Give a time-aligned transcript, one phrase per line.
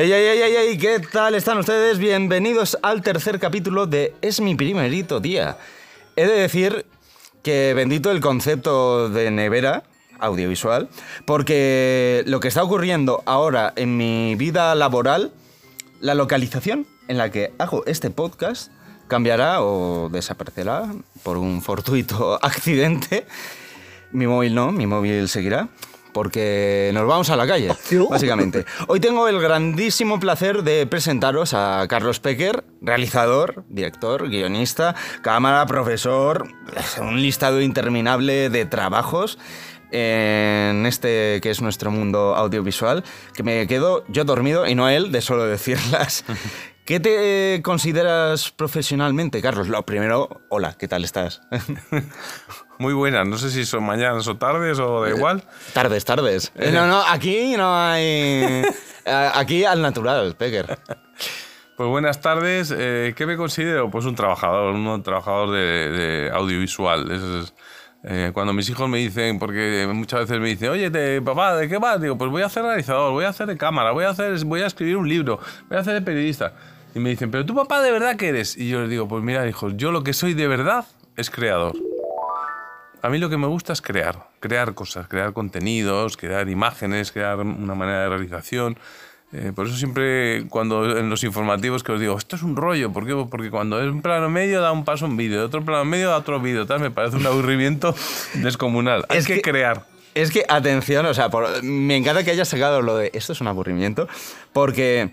[0.00, 0.78] ey, ey, ey, ey!
[0.78, 1.98] ¿Qué tal están ustedes?
[1.98, 5.58] Bienvenidos al tercer capítulo de Es mi primerito día.
[6.16, 6.86] He de decir
[7.42, 9.82] que bendito el concepto de nevera
[10.18, 10.88] audiovisual,
[11.26, 15.32] porque lo que está ocurriendo ahora en mi vida laboral,
[16.00, 18.72] la localización en la que hago este podcast
[19.06, 23.26] cambiará o desaparecerá por un fortuito accidente.
[24.12, 25.68] Mi móvil no, mi móvil seguirá
[26.12, 27.70] porque nos vamos a la calle,
[28.08, 28.64] básicamente.
[28.88, 36.48] Hoy tengo el grandísimo placer de presentaros a Carlos Pecker, realizador, director, guionista, cámara, profesor,
[37.00, 39.38] un listado interminable de trabajos
[39.92, 43.04] en este que es nuestro mundo audiovisual,
[43.34, 46.24] que me quedo yo dormido y no él de solo decirlas.
[46.90, 49.68] ¿Qué te consideras profesionalmente, Carlos?
[49.68, 51.40] Lo primero, hola, ¿qué tal estás?
[52.80, 55.44] Muy buenas, no sé si son mañanas o tardes o da igual.
[55.72, 56.50] Tardes, tardes.
[56.56, 58.64] Eh, no, no, aquí no hay...
[59.06, 60.80] Aquí al natural, Pecker.
[61.76, 62.74] Pues buenas tardes.
[62.76, 63.88] Eh, ¿Qué me considero?
[63.88, 67.08] Pues un trabajador, un trabajador de, audiovisual.
[67.12, 67.54] es,
[68.02, 71.78] eh, cuando mis hijos me dicen, porque muchas veces me dicen, oye, papá, ¿de qué
[71.78, 72.00] vas?
[72.00, 74.62] Digo, pues voy a hacer realizador, voy a hacer de cámara, voy a, hacer, voy
[74.62, 75.38] a escribir un libro,
[75.68, 76.52] voy a hacer de periodista.
[76.94, 78.56] Y me dicen, ¿pero tú papá de verdad qué eres?
[78.56, 80.84] Y yo les digo, pues mira, hijos, yo lo que soy de verdad
[81.16, 81.74] es creador.
[83.02, 87.38] A mí lo que me gusta es crear, crear cosas, crear contenidos, crear imágenes, crear
[87.38, 88.78] una manera de realización.
[89.32, 92.92] Eh, por eso siempre cuando en los informativos que os digo, esto es un rollo,
[92.92, 93.14] ¿por qué?
[93.30, 96.16] Porque cuando es un plano medio da un paso un vídeo, otro plano medio da
[96.16, 97.94] otro vídeo, tal, me parece un aburrimiento
[98.34, 99.06] descomunal.
[99.08, 99.86] Hay que, crear.
[100.14, 101.30] Es que, atención, o sea,
[101.62, 104.08] me encanta que hayas sacado lo de esto es un aburrimiento,
[104.52, 105.10] porque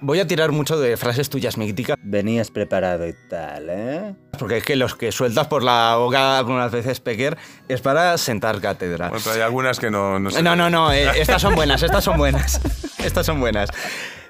[0.00, 1.96] Voy a tirar mucho de frases tuyas míticas.
[2.02, 4.14] Venías preparado y tal, ¿eh?
[4.38, 7.38] Porque es que los que sueltas por la boca algunas veces, Pecker,
[7.68, 9.08] es para sentar cátedra.
[9.08, 10.18] Bueno, hay algunas que no...
[10.18, 12.60] No, no, no, no eh, estas son buenas, estas son buenas.
[12.98, 13.70] estas son buenas.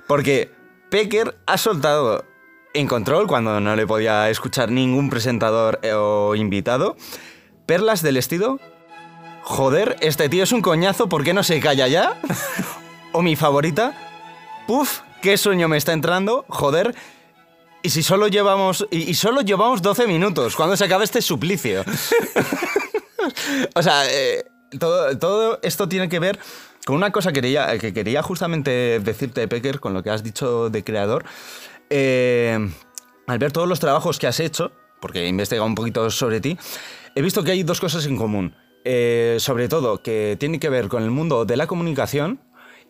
[0.06, 0.52] Porque
[0.88, 2.24] Pecker ha soltado
[2.72, 6.96] en control, cuando no le podía escuchar ningún presentador eh, o invitado,
[7.66, 8.60] perlas del estilo...
[9.48, 12.20] Joder, este tío es un coñazo, ¿por qué no se calla ya?
[13.12, 13.94] o mi favorita,
[14.66, 16.94] Puf, qué sueño me está entrando, joder.
[17.82, 18.86] Y si solo llevamos.
[18.90, 21.84] Y, solo llevamos 12 minutos, cuando se acabe este suplicio.
[23.74, 24.44] o sea, eh,
[24.78, 26.38] todo, todo, esto tiene que ver
[26.84, 30.70] con una cosa que quería, que quería justamente decirte, Pecker, con lo que has dicho
[30.70, 31.24] de creador.
[31.90, 32.58] Eh,
[33.26, 36.56] al ver todos los trabajos que has hecho, porque he investigado un poquito sobre ti,
[37.14, 38.54] he visto que hay dos cosas en común.
[38.84, 42.40] Eh, sobre todo, que tiene que ver con el mundo de la comunicación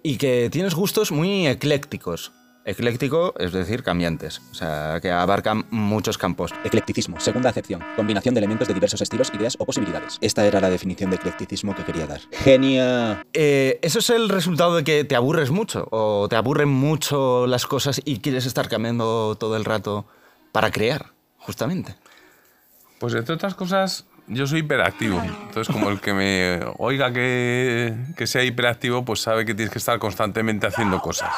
[0.07, 2.31] y que tienes gustos muy eclécticos.
[2.65, 6.53] Ecléctico, es decir, cambiantes, o sea, que abarcan muchos campos.
[6.65, 10.19] Eclecticismo, segunda acepción, combinación de elementos de diversos estilos, ideas o posibilidades.
[10.21, 12.21] Esta era la definición de eclecticismo que quería dar.
[12.31, 13.25] ¡Genia!
[13.33, 15.89] Eh, ¿Eso es el resultado de que te aburres mucho?
[15.91, 20.07] ¿O te aburren mucho las cosas y quieres estar cambiando todo el rato
[20.53, 21.97] para crear, justamente?
[23.01, 25.23] Pues entre otras cosas, yo soy hiperactivo.
[25.23, 29.79] Entonces, como el que me oiga que, que, sea hiperactivo, pues sabe que tienes que
[29.79, 31.31] estar constantemente haciendo cosas.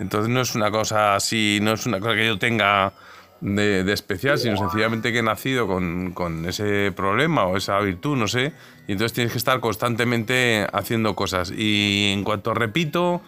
[0.00, 2.92] Entonces, no es una cosa así, no es una cosa que yo tenga
[3.40, 8.16] de, de especial, sino sencillamente que he nacido con, con, ese problema o esa virtud,
[8.16, 8.52] no sé.
[8.86, 11.52] Y entonces tienes que estar constantemente haciendo cosas.
[11.56, 13.22] Y en cuanto repito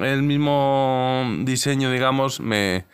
[0.00, 2.84] el mismo diseño, digamos, me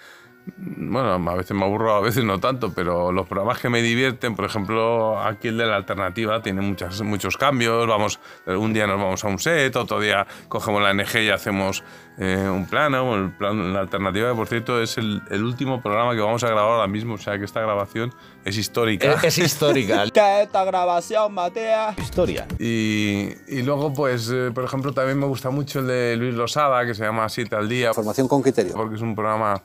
[0.44, 4.34] bueno, a veces me aburro, a veces no tanto, pero los programas que me divierten,
[4.34, 7.86] por ejemplo, aquí el de la alternativa tiene muchas, muchos cambios.
[7.86, 11.84] Vamos, un día nos vamos a un set, otro día cogemos la NG y hacemos
[12.18, 13.14] eh, un plano.
[13.14, 16.88] El plan, la alternativa, por cierto, es el, último programa que vamos a grabar ahora
[16.88, 18.12] mismo, o sea que esta grabación
[18.44, 19.12] es histórica.
[19.22, 20.04] Es, histórica.
[20.12, 21.94] que esta grabación, Matea.
[21.98, 22.46] Historia.
[22.58, 26.84] Y, y luego, pues, eh, por ejemplo, también me gusta mucho el de Luis Losada,
[26.84, 27.94] que se llama Siete al Día.
[27.94, 28.74] Formación con criterio.
[28.74, 29.62] Porque es un programa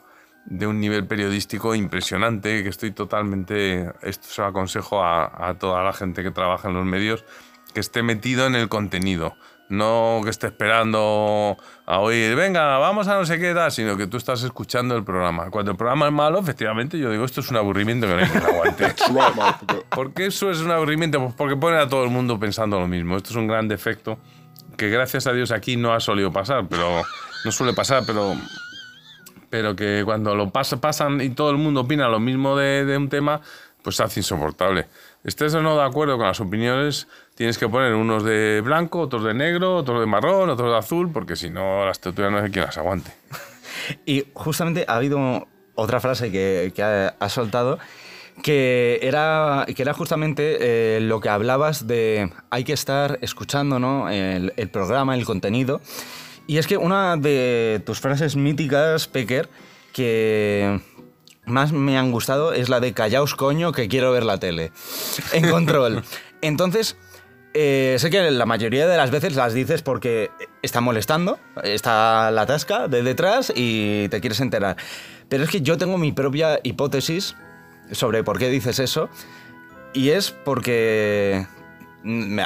[0.50, 5.92] de un nivel periodístico impresionante, que estoy totalmente, esto se lo aconsejo a, toda la
[5.92, 7.24] gente que trabaja en los medios,
[7.74, 9.36] que esté metido en el contenido,
[9.68, 14.06] no que esté esperando a oír, venga, vamos a no sé qué tal, sino que
[14.06, 15.50] tú estás escuchando el programa.
[15.50, 18.30] Cuando el programa es malo, efectivamente, yo digo, esto es un aburrimiento que no hay
[18.30, 18.94] que aguante.
[19.90, 21.20] ¿Por qué eso es un aburrimiento?
[21.20, 23.18] Pues porque pone a todo el mundo pensando lo mismo.
[23.18, 24.18] Esto es un gran defecto
[24.78, 27.02] que gracias a Dios aquí no ha solido pasar, pero
[27.44, 28.34] no suele pasar, pero
[29.50, 33.40] pero que cuando lo pasan y todo el mundo opina lo mismo de, un tema,
[33.82, 34.86] pues se hace insoportable.
[35.24, 39.24] Estés o no de acuerdo con las opiniones, tienes que poner unos de blanco, otros
[39.24, 42.50] de negro, otros de marrón, otros de azul, porque si no, las tertulias no sé
[42.50, 43.10] quién las aguante.
[44.04, 47.78] Y justamente ha habido otra frase que, que ha, soltado
[48.42, 54.10] que era, que era justamente eh, lo que hablabas de hay que estar escuchando ¿no?
[54.10, 55.80] el, el programa, el contenido
[56.48, 59.50] Y es que una de tus frases míticas, Pecker,
[59.92, 60.80] que
[61.44, 64.72] más me han gustado es la de callaos coño que quiero ver la tele.
[65.34, 66.02] En control.
[66.40, 66.96] Entonces,
[67.52, 70.30] eh, sé que la mayoría de las veces las dices porque
[70.62, 74.78] está molestando, está la tasca de detrás y te quieres enterar.
[75.28, 77.36] Pero es que yo tengo mi propia hipótesis
[77.92, 79.10] sobre por qué dices eso.
[79.92, 81.46] Y es porque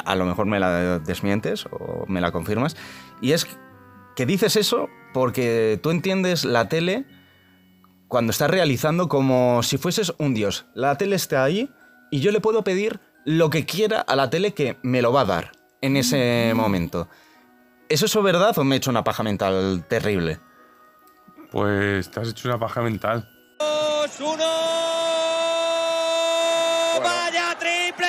[0.04, 2.76] a lo mejor me la desmientes o me la confirmas.
[3.20, 3.46] Y es
[4.16, 7.04] que dices eso porque tú entiendes la tele
[8.08, 10.66] cuando estás realizando como si fueses un dios.
[10.74, 11.70] La tele está ahí
[12.10, 15.22] y yo le puedo pedir lo que quiera a la tele que me lo va
[15.22, 17.08] a dar en ese momento.
[17.88, 20.40] ¿Es eso verdad o me he hecho una paja mental terrible?
[21.50, 23.28] Pues te has hecho una paja mental.
[27.02, 28.06] ¡Vaya triple!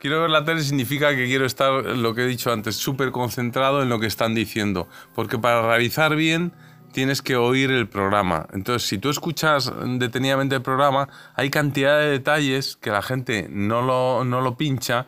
[0.00, 3.82] Quiero ver la tele significa que quiero estar, lo que he dicho antes, súper concentrado
[3.82, 4.88] en lo que están diciendo.
[5.14, 6.52] Porque para realizar bien
[6.92, 8.46] tienes que oír el programa.
[8.52, 13.82] Entonces, si tú escuchas detenidamente el programa, hay cantidad de detalles que la gente no
[13.82, 15.06] lo, no lo pincha.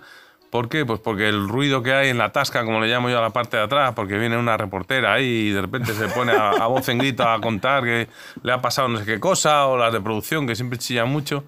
[0.50, 0.84] ¿Por qué?
[0.84, 3.30] Pues porque el ruido que hay en la tasca, como le llamo yo a la
[3.30, 6.66] parte de atrás, porque viene una reportera ahí y de repente se pone a, a
[6.66, 8.08] voz en grito a contar que
[8.42, 11.44] le ha pasado no sé qué cosa, o las de producción que siempre chillan mucho.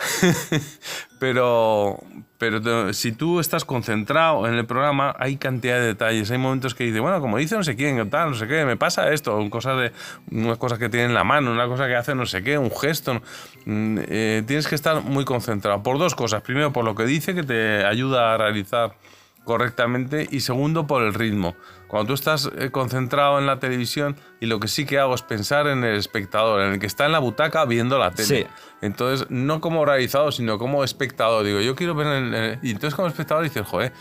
[1.18, 2.00] pero
[2.38, 6.30] pero si tú estás concentrado en el programa, hay cantidad de detalles.
[6.30, 8.76] Hay momentos que dices, bueno, como dice no sé quién, tal, no sé qué, me
[8.76, 9.92] pasa esto, cosas de,
[10.30, 12.70] unas cosas que tiene en la mano, una cosa que hace no sé qué, un
[12.70, 13.20] gesto.
[13.64, 16.42] Mm, eh, tienes que estar muy concentrado por dos cosas.
[16.42, 18.94] Primero, por lo que dice, que te ayuda a realizar
[19.42, 21.56] correctamente y segundo por el ritmo.
[21.88, 25.22] Cuando tú estás eh, concentrado en la televisión y lo que sí que hago es
[25.22, 28.46] pensar en el espectador, en el que está en la butaca viendo la tele.
[28.80, 31.44] Entonces, no como realizado, sino como espectador.
[31.44, 33.92] Digo, yo quiero ver el, el- Y entonces como espectador dices, joder,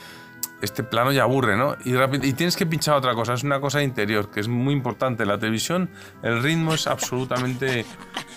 [0.62, 1.76] este plano ya aburre, ¿no?
[1.86, 4.74] Y, rápido- y tienes que pinchar otra cosa, es una cosa interior, que es muy
[4.74, 5.26] importante.
[5.26, 5.90] La televisión,
[6.24, 7.86] el ritmo es absolutamente...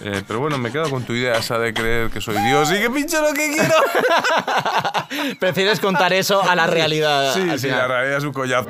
[0.02, 2.78] eh, pero bueno, me quedo con tu idea esa de creer que soy Dios y
[2.81, 3.75] que pincho lo que quiero.
[5.40, 7.32] Prefieres contar eso a la realidad.
[7.34, 8.69] Sí, sí, la realidad es un collazo.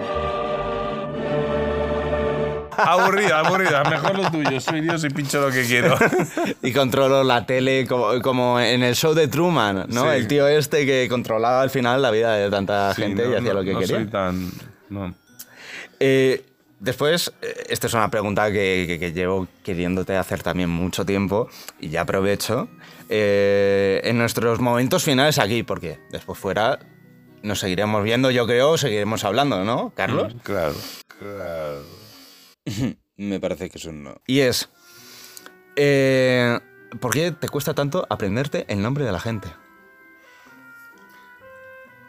[2.76, 3.82] Aburrida, aburrida.
[3.84, 4.60] Mejor lo tuyo.
[4.60, 5.96] Soy Dios y pincho lo que quiero.
[6.62, 10.02] Y controlo la tele como, como en el show de Truman, ¿no?
[10.04, 10.08] Sí.
[10.16, 13.34] El tío este que controlaba al final la vida de tanta Sí, gente no, y
[13.36, 13.96] hacía no- lo que no quería.
[13.96, 14.50] soy tan...
[14.88, 15.14] No.
[15.98, 16.44] Eh,
[16.80, 21.48] después, eh, esta es una pregunta que, que- que llevo queriéndote hacer también mucho tiempo
[21.80, 22.68] y ya aprovecho.
[23.08, 26.78] Eh, en nuestros momentos finales aquí, porque después fuera
[27.42, 30.34] nos seguiremos viendo, yo creo, seguiremos hablando, ¿no, Carlos?
[30.42, 30.74] Claro,
[31.18, 31.82] claro.
[33.16, 34.20] Me parece que es un no.
[34.26, 34.70] Y es,
[35.76, 36.58] eh,
[37.00, 39.48] ¿por qué te cuesta tanto aprenderte el nombre de la gente?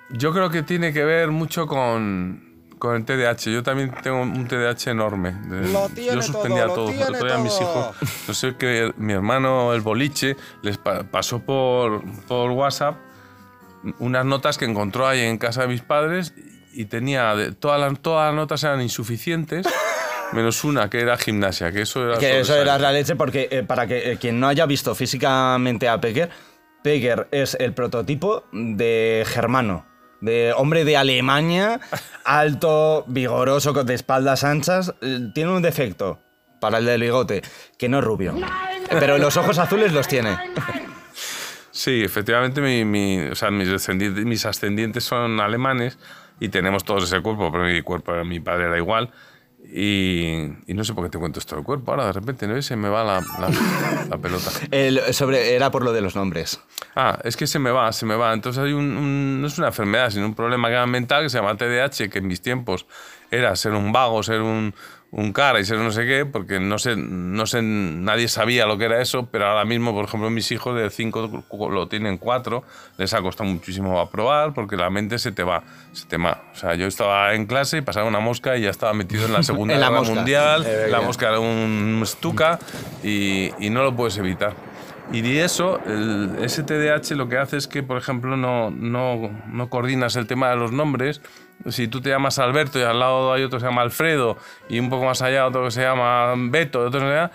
[0.10, 3.50] Yo creo que tiene que ver mucho con, con el TDAH.
[3.52, 5.36] Yo también tengo un TDAH enorme.
[5.72, 6.88] Lo tiene Yo suspendía todo, lo todo.
[6.90, 7.62] tiene otro día a mis todo.
[8.02, 12.98] hijos, no sé qué, mi hermano, el boliche, les pa- pasó por, por WhatsApp
[14.00, 16.34] unas notas que encontró ahí en casa de mis padres
[16.74, 19.66] y tenía, de, todas, las, todas las notas eran insuficientes,
[20.34, 22.18] menos una que era gimnasia, que eso era...
[22.18, 25.88] Que eso era la leche porque eh, para que eh, quien no haya visto físicamente
[25.90, 26.30] a Pecker,
[26.84, 29.86] Pecker es el prototipo de germano,
[30.22, 31.80] de hombre de Alemania,
[32.26, 34.94] alto, vigoroso, con de espaldas anchas.
[35.02, 36.20] Eh, Tiene un defecto
[36.60, 37.42] para el del bigote,
[37.78, 38.36] que no es rubio.
[38.90, 40.38] Pero los ojos azules los tiene.
[41.72, 45.98] Sí, efectivamente mi, mi- o sea, mis, descendientes, mis ascendientes son alemanes
[46.40, 49.10] y tenemos todos ese cuerpo, pero mi cuerpo mi padre era igual.
[49.74, 51.92] Y, y no sé por qué te cuento esto del cuerpo.
[51.92, 52.62] Ahora de repente ¿no?
[52.62, 54.50] se me va la, la- la pelota.
[54.72, 56.60] El- sobre, era por lo de los nombres.
[56.96, 58.34] Ah, es que se me va, se me va.
[58.34, 61.56] Entonces hay un, un- no es una enfermedad, sino un problema mental que se llama
[61.56, 62.86] TDAH, que en mis tiempos
[63.30, 64.74] era ser un vago, ser un,
[65.12, 68.78] un cara y ser no sé qué, porque no sé, no sé, nadie sabía lo
[68.78, 72.64] que era eso, pero ahora mismo, por ejemplo, mis hijos de 5 lo tienen 4,
[72.98, 76.44] les ha costado muchísimo aprobar porque la mente se te va, se te va.
[76.54, 79.34] O sea, yo estaba en clase y pasaba una mosca y ya estaba metido en
[79.34, 80.16] la Segunda En la Guerra mosca.
[80.16, 82.58] Mundial, Eh, la mosca era un stuka
[83.04, 84.54] y, y no lo puedes evitar.
[85.12, 89.30] Y de eso, el, ese TDAH lo que hace es que, por ejemplo, no, no,
[89.52, 91.20] no coordinas el tema de los nombres.
[91.70, 94.38] Si tú te llamas Alberto y al lado hay otro que se llama Alfredo
[94.70, 97.32] y un poco más allá otro que se llama Beto, otro que se llama-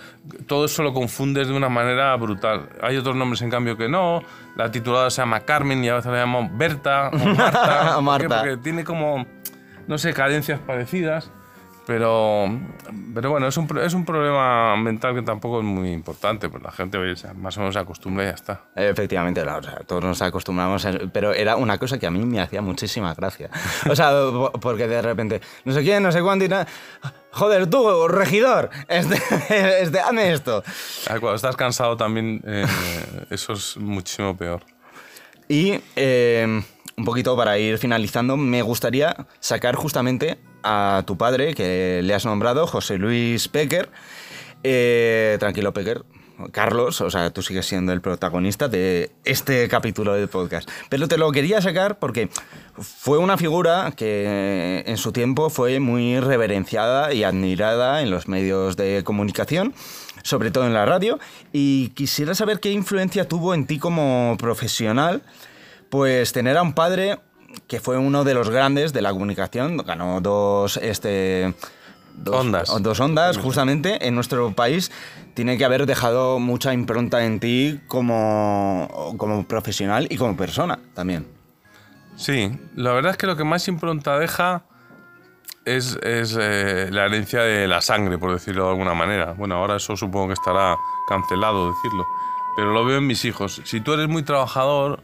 [0.47, 2.69] todo eso lo confundes de una manera brutal.
[2.83, 4.23] Hay otros nombres, en cambio, que no.
[4.57, 8.01] La titulada se llama Carmen y a veces la llamo Berta o Marta.
[8.01, 8.29] Marta.
[8.41, 9.27] Porque tiene como,
[9.87, 11.31] no sé, cadencias parecidas.
[11.87, 12.47] Pero,
[13.15, 16.73] pero bueno, es un, es un problema mental que tampoco es muy importante, pues la
[16.73, 18.61] gente oye, más o menos se acostumbra y ya está.
[18.75, 22.41] Efectivamente, o sea, todos nos acostumbramos, a- pero era una cosa que a mí me
[22.41, 23.51] hacía muchísima gracia.
[23.89, 26.67] O sea, po- porque de repente, no sé quién, no sé cuánto y nada.
[27.31, 29.15] Joder, tú, regidor, este,
[29.83, 30.65] este, hazme esto.
[31.09, 32.67] Ah, Cuando estás cansado también, eh,
[33.31, 34.63] eso es muchísimo peor.
[35.49, 36.63] Y eh,
[36.97, 42.27] un poquito para ir finalizando, me gustaría sacar justamente a tu padre, que le has
[42.27, 43.89] nombrado, José Luis Pecker.
[44.65, 46.05] Eh, tranquilo, Pecker.
[46.53, 50.69] Carlos, o sea, tú sigues siendo el protagonista de este capítulo del podcast.
[50.91, 52.29] Pero te lo quería sacar porque
[52.79, 58.77] fue una figura que en su tiempo fue muy reverenciada y admirada en los medios
[58.77, 59.75] de comunicación,
[60.23, 61.19] sobre todo en la radio,
[61.53, 65.23] y quisiera saber qué influencia tuvo en ti como profesional,
[65.89, 67.19] pues tener a un padre
[67.67, 71.55] que fue uno de los grandes de la comunicación, ganó dos, este,
[72.15, 72.83] dos Ondas.
[72.83, 74.91] dos ondas justamente en nuestro país,
[75.35, 81.27] tiene que haber dejado mucha impronta en ti como, como profesional y como persona también.
[82.17, 84.65] Sí, la verdad es que lo que más impronta deja
[85.67, 89.33] es, es, eh, la herencia de la sangre, por decirlo de alguna manera.
[89.33, 90.77] Bueno, ahora eso supongo que estará
[91.09, 92.07] cancelado decirlo,
[92.57, 93.61] pero lo veo en mis hijos.
[93.65, 95.03] Si tú eres muy trabajador,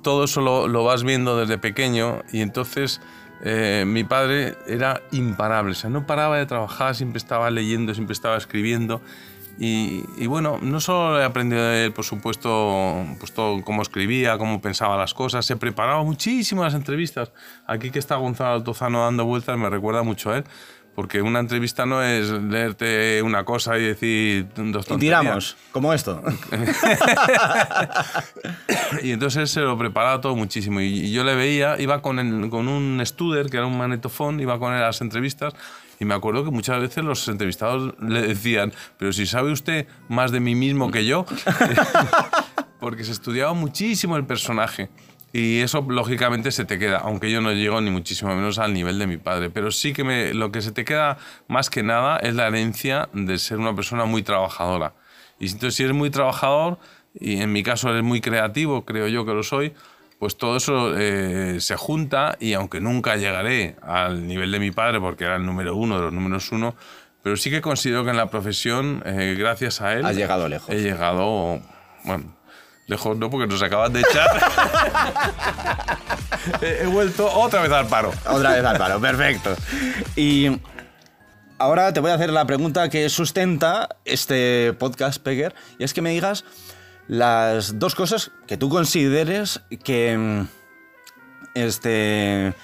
[0.00, 3.00] todo eso lo, lo vas viendo desde pequeño y entonces
[3.44, 8.12] eh, mi padre era imparable, o sea, no paraba de trabajar, siempre estaba leyendo, siempre
[8.12, 9.02] estaba escribiendo.
[9.58, 14.60] Y, bueno, no solo he aprendido de él, por supuesto, pues todo cómo escribía, cómo
[14.60, 17.32] pensaba las cosas, se preparaba muchísimo las entrevistas.
[17.66, 20.44] Aquí que está Gonzalo Altozano dando vueltas me recuerda mucho a él,
[20.94, 25.20] porque una entrevista no es leerte una cosa y decir dos Y tonterías.
[25.20, 26.22] tiramos, como esto.
[29.02, 30.80] Y entonces él se lo preparaba todo muchísimo.
[30.80, 34.40] Y, y yo le veía, iba con, el- con un Studer, que era un magnetofón,
[34.40, 35.54] iba con él a las entrevistas.
[35.98, 40.30] Y me acuerdo que muchas veces los entrevistados le decían, pero si sabe usted más
[40.32, 41.24] de mí mismo que yo,
[42.80, 44.90] porque se estudiaba muchísimo el personaje.
[45.32, 48.98] Y eso lógicamente se te queda, aunque yo no llego ni muchísimo menos al nivel
[48.98, 49.48] de mi padre.
[49.48, 51.16] Pero sí que me, lo que se te queda
[51.48, 54.92] más que nada es la herencia de ser una persona muy trabajadora.
[55.38, 56.78] Y entonces si eres muy trabajador,
[57.18, 59.72] y en mi caso eres muy creativo, creo yo que lo soy,
[60.18, 65.00] pues todo eso eh, se junta y aunque nunca llegaré al nivel de mi padre
[65.00, 66.76] porque era el número uno de los números uno,
[67.22, 70.04] pero sí que considero que en la profesión, eh, gracias a él...
[70.04, 70.68] Has llegado lejos.
[70.68, 71.60] He llegado,
[72.04, 72.36] bueno,
[72.92, 74.28] lejos no porque nos acaban de echar.
[76.62, 78.12] he, he vuelto otra vez al paro.
[78.26, 79.54] Otra vez al palo, perfecto.
[80.16, 80.48] Y
[81.58, 86.02] ahora te voy a hacer la pregunta que sustenta este podcast, Pecker, y es que
[86.02, 86.44] me digas
[87.08, 90.16] las dos cosas que tú consideres que.
[90.16, 90.46] mm,
[91.54, 92.54] Este.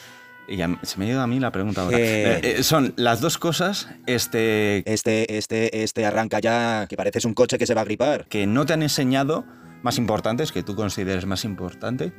[0.48, 1.98] y ya se me ha ido a mí la pregunta ahora.
[1.98, 2.40] Eh.
[2.42, 7.34] Eh, eh, son las dos cosas este, Este, este, este arranca ya, que pareces un
[7.34, 8.26] coche que se va a gripar.
[8.28, 9.44] que no te han enseñado
[9.82, 12.12] más importantes, que tú consideres más importantes,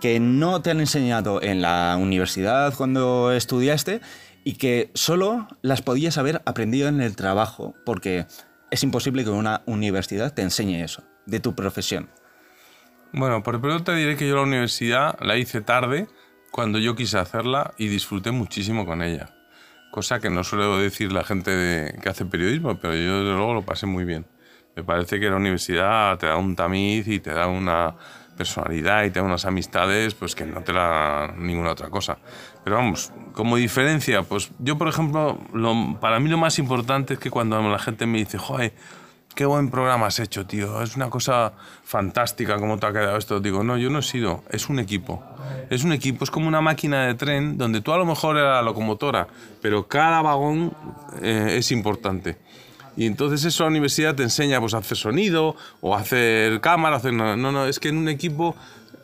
[0.00, 4.00] que no te han enseñado en la universidad cuando estudiaste
[4.44, 8.26] y que solo las podías haber aprendido en el trabajo, porque
[8.70, 12.08] es imposible que una universidad te enseñe eso, de tu profesión.
[13.12, 16.06] Bueno, por primero te diré que yo la universidad la hice tarde,
[16.50, 19.30] cuando yo quise hacerla y disfruté muchísimo con ella.
[19.90, 23.54] Cosa que no suele decir la gente de- que hace periodismo, pero yo desde luego
[23.54, 24.26] lo pasé muy bien.
[24.76, 27.94] Me parece que la universidad te da un tamiz y te da una
[28.36, 32.18] personalidad y te da unas amistades pues que no te la ninguna otra cosa.
[32.62, 37.18] Pero vamos, como diferencia, pues yo por ejemplo, lo- para mí lo más importante es
[37.20, 38.74] que cuando la gente me dice, joder,
[39.34, 40.82] qué buen programa has hecho, tío.
[40.82, 43.40] Es una cosa fantástica cómo te ha quedado esto.
[43.40, 44.42] Digo, no, yo no he sido.
[44.50, 45.22] Es un equipo.
[45.70, 48.56] Es un equipo, es como una máquina de tren donde tú a lo mejor eras
[48.56, 49.26] la locomotora,
[49.62, 50.74] pero cada vagón
[51.22, 52.36] eh, es importante.
[52.96, 56.96] Y entonces eso la universidad te enseña pues, a hacer sonido o a hacer cámara.
[56.96, 57.12] Hacer...
[57.12, 58.56] No, no, no, es que en un equipo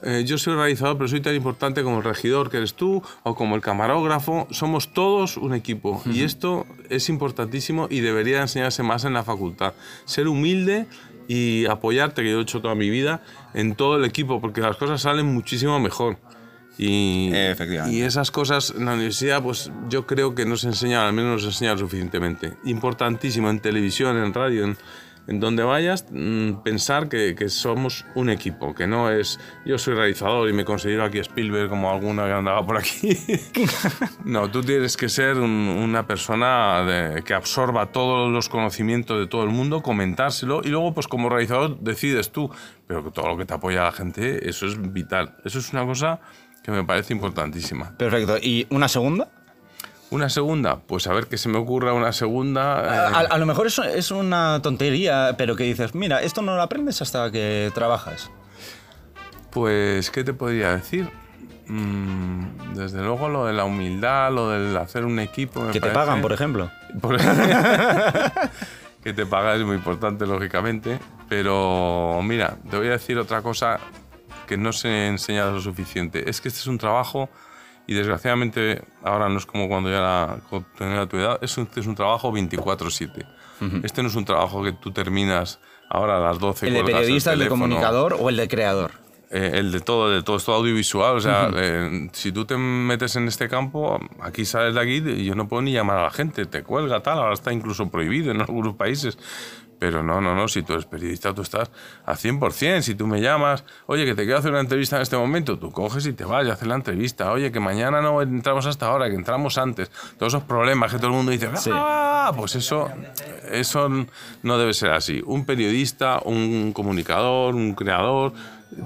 [0.05, 3.35] eh, yo soy realizador, pero soy tan importante como el regidor que eres tú o
[3.35, 4.49] como el camarógrafo.
[4.51, 9.75] Somos todos un equipo y esto es importantísimo y debería enseñarse más en la facultad.
[10.05, 10.87] Ser humilde
[11.29, 13.23] y apoyarte, que yo he hecho toda mi vida,
[13.55, 16.19] en todo el equipo, porque las cosas salen muchísimo mejor.
[16.79, 17.97] Y, Efectivamente.
[17.97, 21.33] y esas cosas en la universidad, pues yo creo que no se enseñan, al menos
[21.33, 22.55] no se enseñan suficientemente.
[22.65, 24.77] Importantísimo en televisión, en radio, en,
[25.29, 29.95] en donde vayas, mm, pensar que, que somos un equipo, que no es yo soy
[29.95, 33.17] realizador y me considero aquí Spielberg como alguna que andaba por aquí.
[34.25, 39.27] no, tú tienes que ser un- una persona de- que absorba todos los conocimientos de
[39.27, 42.51] todo el mundo, comentárselo y luego pues como realizador decides tú,
[42.87, 45.37] pero que todo lo que te apoya la gente, eso es vital.
[45.45, 46.21] Eso es una cosa
[46.63, 47.97] que me parece importantísima.
[47.97, 48.39] Perfecto.
[48.39, 49.29] ¿Y una segunda?
[50.11, 53.09] Una segunda, pues a ver que se me ocurra una segunda.
[53.09, 56.55] A, eh, a lo mejor es, es una tontería, pero que dices, mira, esto no
[56.55, 58.31] lo aprendes hasta que trabajas.
[59.51, 61.09] Pues, ¿qué te podría decir?
[61.67, 65.61] Mm, desde luego lo de la humildad, lo del hacer un equipo.
[65.61, 66.71] me Que te pagan, por ejemplo.
[69.03, 71.01] Que te paga es muy importante, lógicamente.
[71.29, 73.81] Pero mira, te voy a decir otra cosa
[74.47, 76.29] que no se ha enseñado lo suficiente.
[76.29, 77.29] Es que este es un trabajo
[77.87, 81.65] y desgraciadamente ahora no es como cuando ya era, cuando tenía tu edad, es un,
[81.65, 83.27] este es un trabajo 24/7.
[83.85, 86.67] Este no es un trabajo que tú terminas ahora a las 12.
[86.67, 88.91] El de periodista, el de comunicador o el de creador.
[89.35, 91.17] Eh, el de todo, de todo, es todo audiovisual.
[91.17, 95.25] O sea, eh, si tú te metes en este campo, aquí sales de aquí y
[95.25, 97.19] yo no puedo ni llamar a la gente, te cuelga, tal.
[97.19, 99.17] Ahora está incluso prohibido en algunos países.
[99.83, 101.69] Pero no, no, no, si tú eres periodista, tú estás
[102.07, 102.83] a 100%.
[102.83, 105.73] Si tú me llamas, oye, que te quiero hacer una entrevista en este momento, tú
[105.73, 107.33] coges y te vas y haces la entrevista.
[107.33, 109.91] Oye, que mañana no entramos hasta ahora, que entramos antes.
[110.21, 112.33] Todos esos problemas que todo el mundo dice, ¡ah!
[112.37, 112.93] Pues eso,
[113.51, 113.91] eso
[114.45, 115.21] no debe ser así.
[115.27, 118.35] Un periodista, un comunicador, un creador,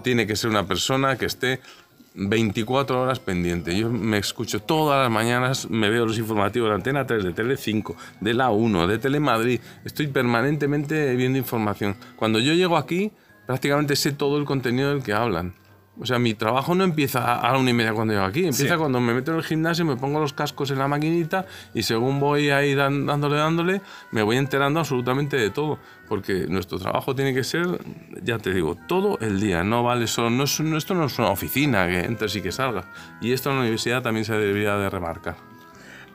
[0.02, 1.60] tiene que ser una persona que esté
[2.16, 3.76] 24 horas pendiente.
[3.78, 7.56] Yo me escucho todas las mañanas, me veo los informativos de Antena 3, de Tele
[7.56, 9.60] 5, de la 1, de Telemadrid.
[9.84, 11.96] Estoy permanentemente viendo información.
[12.16, 13.12] Cuando yo llego aquí,
[13.46, 15.54] prácticamente sé todo el contenido del que hablan.
[15.98, 18.40] O sea, mi trabajo no empieza a la una y media cuando llego aquí.
[18.40, 18.78] Empieza Sí.
[18.78, 22.20] cuando me meto en el gimnasio, me pongo los cascos en la maquinita y según
[22.20, 25.78] voy ahí dándole, dándole, me voy enterando absolutamente de todo.
[26.08, 27.66] Porque nuestro trabajo tiene que ser,
[28.22, 29.64] ya te digo, todo el día.
[29.64, 32.52] No vale solo, no es, no- esto no es una oficina que entres y que
[32.52, 32.84] salgas.
[33.20, 35.36] Y esto en la universidad también se debería de remarcar.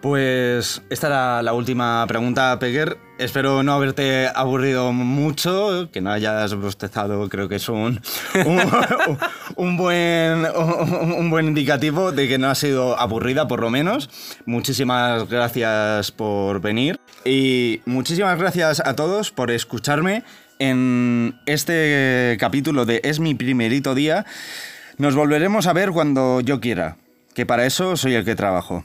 [0.01, 2.97] Pues esta era la última pregunta, Peguer.
[3.19, 8.01] Espero no haberte aburrido mucho, que no hayas bostezado, creo que es un,
[9.55, 14.09] un, buen, un, buen indicativo de que no has sido aburrida, por lo menos.
[14.47, 20.23] Muchísimas gracias por venir y muchísimas gracias a todos por escucharme
[20.57, 24.25] en este capítulo de Es mi primerito día.
[24.97, 26.97] Nos volveremos a ver cuando yo quiera,
[27.35, 28.83] que para eso soy el que trabajo.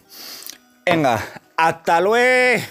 [0.89, 1.21] Venga,
[1.57, 2.63] hasta luego.